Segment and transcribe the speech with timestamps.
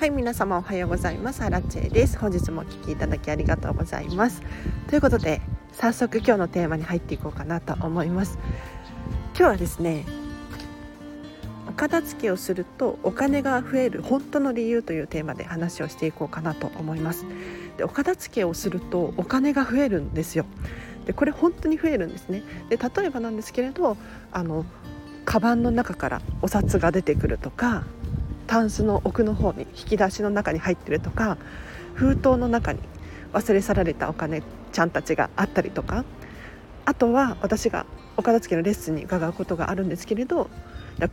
[0.00, 1.42] はい皆様おはようございます。
[1.42, 2.16] アラチェです。
[2.16, 4.40] 本日もお聞きいただきありがとうございます。
[4.88, 5.42] ということで
[5.72, 8.38] 早速今日のテーマに入っていこうかなと思います。
[9.36, 10.06] 今日はですね
[11.68, 17.26] お片付けをするとお金が増える本当の理由というテーマで話をしていこうかなと思います。
[17.76, 20.46] でお片付けをするとお金が増えるんですよ。
[21.04, 22.42] でこれ本当に増えるんですね。
[22.70, 23.98] で例えばなんですけれど
[24.32, 24.64] あの
[25.26, 27.84] カバンの中からお札が出てくるとか
[28.50, 31.38] タンスの奥の方に引き出しの中に入ってるとか
[31.94, 32.80] 封筒の中に
[33.32, 36.04] 忘れ去られたお金ちゃんたちがあったりとか
[36.84, 37.86] あとは私が
[38.16, 40.50] お片付けのレッスンに伺うことがあるんですけれど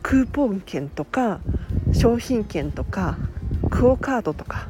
[0.02, 1.38] クーポン券とか
[1.92, 3.16] 商品券とか
[3.70, 4.66] クオ・カードとか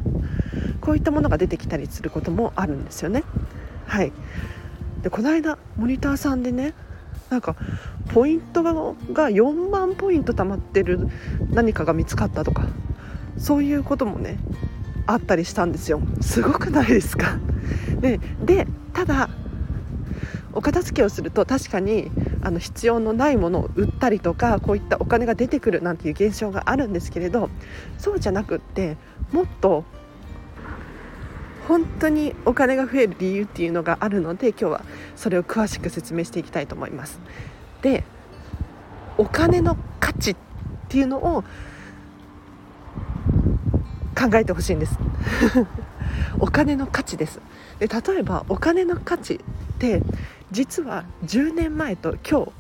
[0.83, 3.25] こういったものが出てきたりすることもあるんですよね。
[3.87, 4.13] はい
[5.03, 6.75] でこの間モニターさんでね
[7.31, 7.57] なんか
[8.15, 11.09] ポイントが4万ポイント貯まってる
[11.51, 12.67] 何かが見つかったとか
[13.37, 14.39] そういうこともね
[15.07, 16.01] あったりしたんですよ。
[16.21, 17.39] すごくないですか？
[18.01, 19.31] ででただ
[20.53, 22.11] お片付けをすると確かに
[22.43, 27.49] あの必要のないものを売ったりとかこういったお金が出てくるなんていう現象があるんですけれど
[27.99, 28.97] そうじゃなくって
[29.33, 29.85] もっと
[31.69, 34.85] 本当にお金が増える理由っていうのがあるので今日は
[35.17, 37.21] それを詳しく説明していきたいと思います。
[37.83, 38.05] で
[39.19, 40.37] お金の価値っ
[40.89, 41.45] ていうのを
[44.19, 44.99] 考えてほしいんです。
[46.41, 47.39] お金の価値です。
[47.79, 49.39] で例えばお金の価値っ
[49.79, 50.01] て
[50.51, 52.53] 実は10年前と今日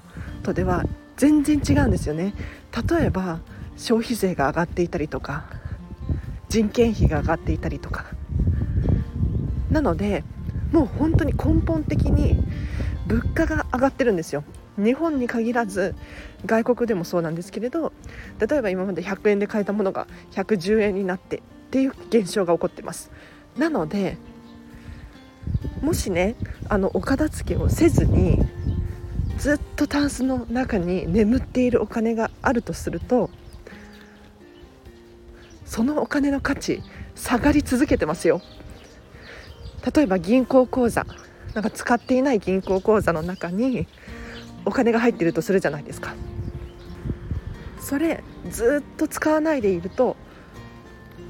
[0.42, 0.84] とでは
[1.16, 2.34] 全然違うんですよね。
[2.90, 3.38] 例えば
[3.78, 5.44] 消費税が上がっていたりとか
[6.50, 8.17] 人件費が上がっていたりとか
[9.70, 10.24] なので
[10.72, 12.42] もう本当に根本的に
[13.06, 14.44] 物価が上がってるんですよ。
[14.76, 15.94] 日本に限らず
[16.46, 17.92] 外国でもそうなんですけれど
[18.38, 23.10] 例えば今まで100円で買えたものが110円になってっていう現象が起こってます。
[23.56, 24.16] なので
[25.82, 26.36] もしね
[26.68, 28.38] あのお片付けをせずに
[29.38, 33.30] ずっとタンスの中に眠っているお金があるとすると
[35.64, 36.82] そのお金の価値
[37.14, 38.40] 下がり続けてますよ。
[39.94, 41.06] 例えば銀行口座
[41.54, 43.86] なんか使っていない銀行口座の中に
[44.64, 46.14] お金が入ってるとするじゃないですか。
[47.80, 50.16] それずっと使わないでいると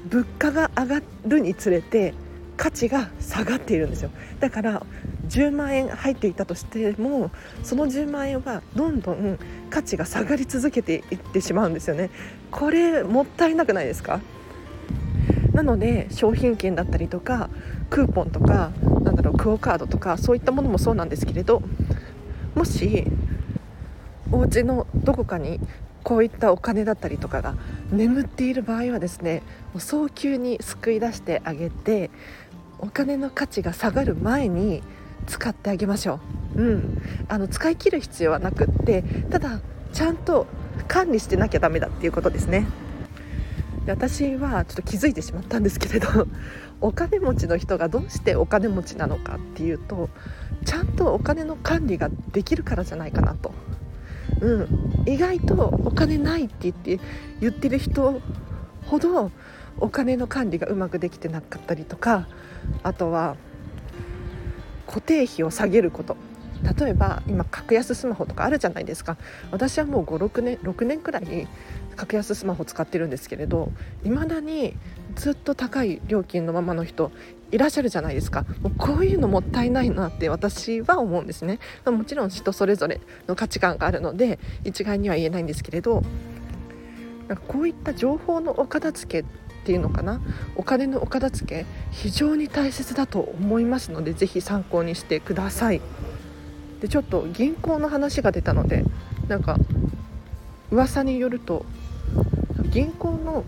[0.09, 2.13] 物価が上がるにつれて
[2.57, 4.11] 価値が下がっているんですよ。
[4.41, 4.85] だから
[5.29, 7.31] 10万円入っていたとしても
[7.63, 12.09] その10万円はどんどん価値が下がり続けていってしまうんですよね。
[12.51, 14.19] これもったいなくないですか？
[15.59, 17.49] なので商品券だったりとか
[17.89, 18.71] クーポンとか
[19.03, 21.61] なんだろうクオ・カードとかそういったものもそうなんですけれど
[22.55, 23.03] もし
[24.31, 25.59] お家のどこかに
[26.03, 27.55] こういったお金だったりとかが
[27.91, 29.43] 眠っている場合はですね
[29.77, 32.09] 早急に救い出してあげて
[32.77, 34.81] お金の価値が下がる前に
[35.27, 36.21] 使ってあげましょ
[36.55, 39.59] う、うん、あの使い切る必要はなくってただ
[39.91, 40.47] ちゃんと
[40.87, 42.65] 管理してなきゃダメだっていうことですね。
[43.91, 46.27] 私はちょっと気づいてしまったんですけれど
[46.81, 50.09] お金持ちの人がどうしてお金持ちなのかっていうと
[50.65, 53.51] ちゃんとお金の管理ができるからじゃないかなと、
[54.41, 55.55] うん、意外と
[55.85, 56.99] お金ないって言って
[57.41, 58.21] 言ってる人
[58.85, 59.31] ほど
[59.77, 62.27] お金の管理がうまくできてなかったりとか
[62.83, 63.35] あとは
[64.87, 66.17] 固定費を下げること。
[66.77, 69.17] 例えば今格安スマホとかあるじゃないですか。
[69.51, 71.47] 私はもう56年6年くらい
[71.99, 73.73] 格安スマホ使ってるんですけれど
[74.05, 74.73] いまだに
[75.15, 77.11] ずっと高い料金のままの人
[77.51, 78.45] いらっしゃるじゃないですか。
[78.61, 81.59] もうこういうのもったいないなって私は思うんですね。
[81.85, 86.03] もちろん人それぞれの価値観があるので一概には言えないんですけれど
[87.27, 89.31] なんかこういった情報のお片付けっ
[89.65, 90.21] ていうのかな？
[90.55, 95.81] お金のお片付け非常に大切だと思いますので是非参考にしてください。
[96.79, 98.85] でちょっと銀行の話が出たので
[99.27, 99.57] なんか
[100.71, 101.65] 噂によると
[102.71, 103.43] 銀行の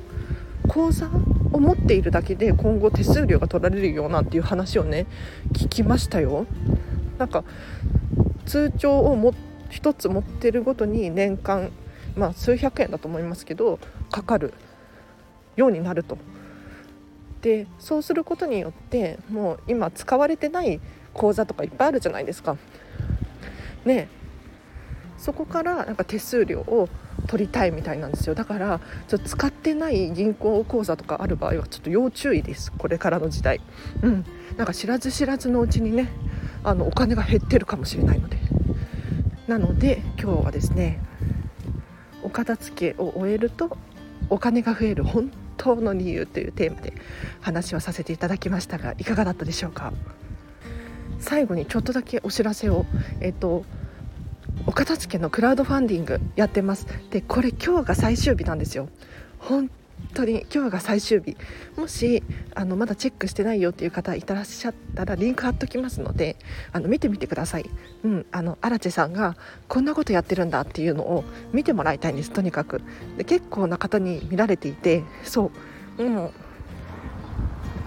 [0.67, 1.09] 口座
[1.51, 5.05] を持っているだけで今後手数料が取られるようなんていう話をね
[5.53, 6.45] 聞きましたよ。
[7.17, 7.43] なんか
[8.45, 9.33] 通帳をも
[9.69, 11.71] 1つ持ってるごとに年間
[12.15, 13.79] まあ数百円だと思いますけど
[14.09, 14.53] かかる
[15.55, 16.17] ようになると。
[17.41, 20.79] でそうすることによってもう今使われてない
[21.13, 22.57] 口座とかいっぱいあるじゃないですか。
[23.85, 24.09] ね
[25.21, 26.89] そこからなんか手数料を
[27.27, 28.35] 取りたいみたいなんですよ。
[28.35, 32.71] だからちょっと使ってない銀行口座とかある場合はちょっと要注意です。
[32.71, 33.61] これからの時代。
[34.01, 34.25] うん。
[34.57, 36.09] なんか知らず知らずのうちにね
[36.63, 38.37] あのお金が減ってるかもしれないので。
[39.47, 40.99] なので今日はですね
[42.23, 43.77] お片付けを終えると
[44.29, 46.93] お金が増える本当の理由というテーマで
[47.41, 49.91] 話をさせていただきましたがいかがだったでしょうか？
[51.19, 52.85] 最後にちょっとだけお知らせを
[53.19, 53.65] えっと
[54.67, 56.87] お片付けのクラウドファンディングやってます。
[57.09, 58.89] でこれ今日が最終日なんですよ。
[59.39, 59.69] 本
[60.13, 61.37] 当に今日が最終日。
[61.77, 66.35] もしあのまだチェックしてないよっていう方いらっしゃったらリンク貼っときますので
[66.71, 67.69] あの見てみてください、
[68.03, 69.35] うん、あの荒地さんが
[69.67, 71.23] こんなことやってるんだっていうのを
[71.53, 72.81] 見てもらいたいんですとにかく。
[73.17, 75.51] で結構な方に見られていてそ
[75.97, 76.03] う。
[76.03, 76.31] もう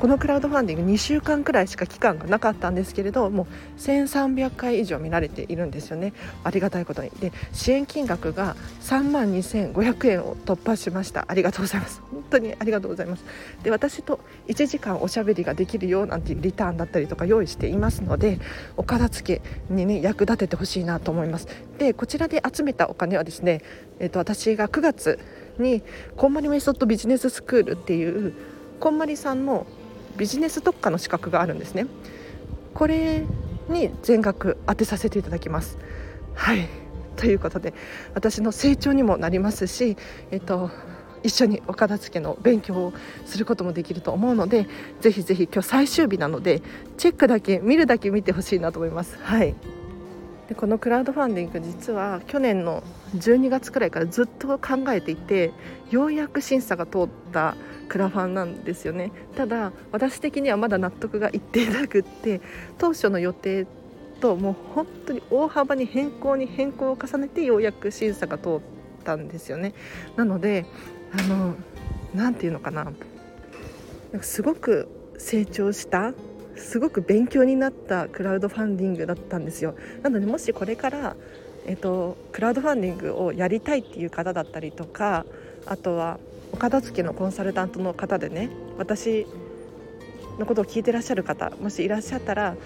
[0.04, 6.12] このクラウドファンディング2週間くらいしか期間がなかったんですけれどもう1300回以上見られているんですよね。
[6.42, 7.08] ありがたいことに。
[7.08, 11.24] で支援金額が3万2500円を突破しました。
[11.28, 12.02] ありがとうございます。
[12.10, 13.24] 本当にありがとうございます。
[13.62, 18.40] で私と1時間おしゃべりができるよなんていうリターンだったりとか用意していますので
[18.76, 19.42] お片付け
[19.72, 21.48] にね役立ててほしいなと思います。
[21.78, 23.62] でこちらで集めたお金はですね、
[24.00, 25.18] えー、と私が9月
[25.58, 25.82] に
[26.14, 28.34] こんまりメソッドビジネススクールっていう
[28.80, 29.66] こんまりさんの
[30.16, 31.86] ビジネス特化の資格があるんですね。
[32.74, 33.24] これ
[33.68, 35.78] に全額当てさせていただきます。
[36.34, 36.68] はい。
[37.16, 37.74] ということで
[38.14, 39.96] 私の成長にもなりますし
[40.30, 40.70] えっと
[41.22, 42.92] 一緒にお片付けの勉強を
[43.24, 44.68] することもできると思うので
[45.00, 46.60] ぜひぜひ今日最終日なので
[46.98, 49.16] チェックだけ見るだけ見てほしいなと思います。
[49.22, 49.54] はい。
[50.48, 52.82] でこのクラウドファンディング実は去年の
[53.16, 55.52] 12月くらいからずっと考えていて
[55.90, 59.12] ようやく審査が通ったクラファンなんですよね。
[59.36, 62.40] ただ私的にはまだ納得がいっていなくって
[62.78, 63.66] 当初の予定
[64.20, 68.60] ともう本当に大幅に変更に変更を重ねてようやく審査が通っ
[69.04, 69.74] たんですよね。
[70.16, 70.66] なので
[71.12, 71.54] あの
[72.14, 72.84] 何て言うのかな。
[72.84, 74.88] なんかすごく
[75.18, 76.12] 成長した
[76.56, 79.74] すごく勉強になったクラウドファンディングだったんですよ。
[80.02, 81.16] なのでもしこれから
[81.66, 85.24] えっと、クラウドファンディングをやりたいっていう方だったりとか
[85.66, 86.18] あとは
[86.52, 89.26] お片付けのコンサルタントの方でね私
[90.38, 92.56] のことを聞いてらっしゃる方もしいらっしゃったら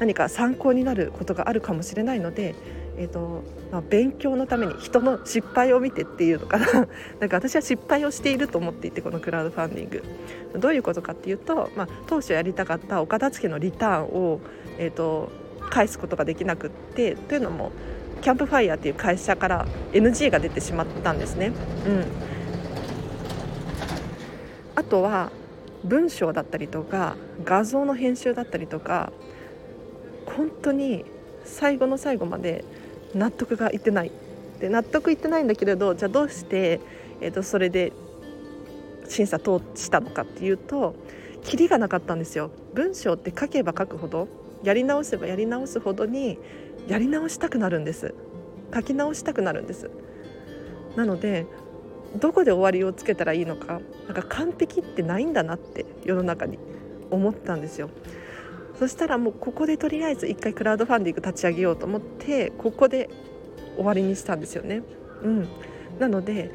[0.00, 2.54] 何か参考になることがあるかもしれないので、
[2.96, 6.66] えーとまあ、勉強のために人の失敗を見てっていうのかな。
[7.20, 10.02] なんか私は失敗をしていると思っていてこのクラウドファンディング。
[10.58, 14.40] どういうことかっていうと、まあ、当初やりたかったお片付けのリターンを、
[14.78, 15.30] えーと
[15.72, 17.72] 返すことができなくってというのも
[18.20, 21.52] キャンプファイヤーっていう会社から NG が出てしまったんですね。
[21.86, 22.04] うん。
[24.92, 25.32] とは
[25.84, 29.10] 文章だったりとか画像の編集だったりとか
[30.26, 31.06] 本当に
[31.46, 32.62] 最後の最後まで
[33.14, 34.12] 納得がいってない。
[34.60, 36.78] で納得いってないんだけれどじゃあどうして、
[37.22, 37.92] えーと、それで
[39.08, 40.94] 審査通したのかっていうと
[41.42, 42.50] キリがなかったんですよ。
[42.74, 44.28] 文章って書けば書くほど
[44.62, 46.38] やり直せばやり直すほどに
[46.86, 48.14] やり直したくなるんです。
[48.74, 49.90] 書き直したくなるんです。
[50.96, 51.46] なので
[52.16, 56.58] どこで終わりをつけたらいいのかなんか完璧ってないんだなって世の中に
[57.10, 57.90] 思ったんですよ
[58.78, 63.08] そしたらもうここでとりあえず一回クラウドファンディング立ち上げようと思ってここで
[63.76, 64.82] 終わりにしたんですよね。
[65.22, 65.48] うん、
[65.98, 66.50] なので、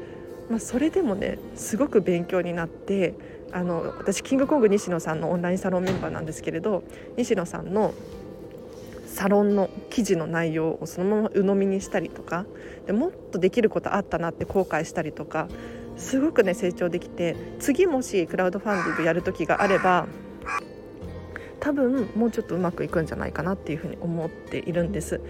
[0.50, 3.14] まあ、それでもねすごく勉強になって
[3.52, 6.84] あの私キングコング西野さんのオンラインサロンメンバーなんですけれど
[7.16, 7.94] 西野さんの
[9.18, 12.46] サロンの記事の内容をそのまま鵜呑みにしたりとか
[12.86, 15.48] でもっとできることあったなって後悔したりとか
[15.96, 20.06] すごくね成長できて次もしクラウドファンディングやる時があれば
[21.58, 25.20] 多分もうちょっとうまくいくんじゃないかなっていうふうに思っているんです。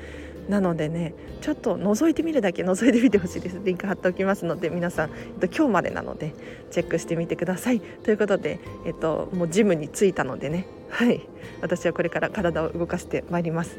[0.50, 3.58] なのでねちょっと覗いてみるだけ覗いてみてほしいです。
[3.64, 6.34] リンク貼っておきますので皆さん、えっと、今日までなので
[6.70, 7.80] チェックしてみてください。
[7.80, 11.28] ということで、えっと、もうジムに着いたのでねはい。
[11.60, 13.78] 私はこれから体を動かしてまいります。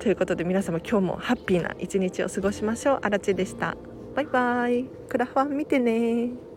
[0.00, 2.98] ということで皆様今日もハッピーな一日を過ごしましょう。
[3.02, 3.76] あらちでした。
[4.14, 4.84] バイバイ。
[5.08, 6.53] クラファン見てね。